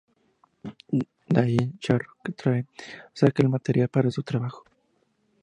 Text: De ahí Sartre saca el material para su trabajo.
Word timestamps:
De 1.27 1.39
ahí 1.39 1.57
Sartre 1.79 2.65
saca 3.13 3.43
el 3.43 3.49
material 3.49 3.87
para 3.87 4.09
su 4.09 4.23
trabajo. 4.23 4.63